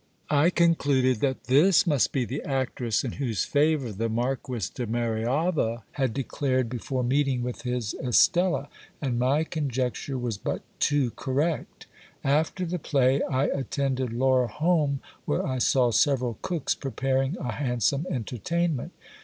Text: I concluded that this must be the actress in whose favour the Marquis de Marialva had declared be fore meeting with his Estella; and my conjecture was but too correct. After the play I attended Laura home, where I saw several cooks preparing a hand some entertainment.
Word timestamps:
I 0.31 0.49
concluded 0.49 1.19
that 1.19 1.43
this 1.43 1.85
must 1.85 2.11
be 2.11 2.25
the 2.25 2.41
actress 2.41 3.03
in 3.03 3.11
whose 3.11 3.45
favour 3.45 3.91
the 3.91 4.09
Marquis 4.09 4.67
de 4.73 4.87
Marialva 4.87 5.83
had 5.91 6.11
declared 6.11 6.69
be 6.69 6.79
fore 6.79 7.03
meeting 7.03 7.43
with 7.43 7.61
his 7.61 7.93
Estella; 8.03 8.67
and 8.99 9.19
my 9.19 9.43
conjecture 9.43 10.17
was 10.17 10.39
but 10.39 10.63
too 10.79 11.11
correct. 11.11 11.85
After 12.23 12.65
the 12.65 12.79
play 12.79 13.21
I 13.21 13.43
attended 13.49 14.11
Laura 14.11 14.47
home, 14.47 15.01
where 15.25 15.45
I 15.45 15.59
saw 15.59 15.91
several 15.91 16.39
cooks 16.41 16.73
preparing 16.73 17.37
a 17.37 17.51
hand 17.51 17.83
some 17.83 18.07
entertainment. 18.09 18.93